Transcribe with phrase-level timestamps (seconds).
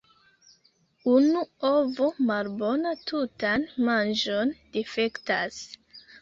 [1.15, 1.43] Unu
[1.73, 5.61] ovo malbona tutan manĝon difektas.